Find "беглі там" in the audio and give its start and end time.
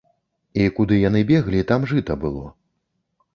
1.33-1.85